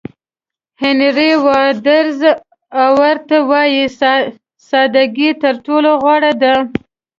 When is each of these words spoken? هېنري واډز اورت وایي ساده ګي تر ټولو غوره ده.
هېنري 0.81 1.31
واډز 1.45 2.21
اورت 2.83 3.29
وایي 3.49 3.85
ساده 4.69 5.03
ګي 5.15 5.29
تر 5.43 5.55
ټولو 5.65 5.89
غوره 6.03 6.33
ده. 6.41 6.53